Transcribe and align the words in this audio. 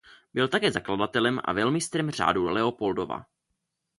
Byl 0.33 0.47
také 0.47 0.71
zakladatelem 0.71 1.39
a 1.43 1.53
velmistrem 1.53 2.11
Řádu 2.11 2.45
Leopoldova. 2.49 3.25